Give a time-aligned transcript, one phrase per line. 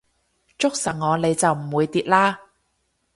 [0.57, 2.39] 捉實我你就唔會跌啦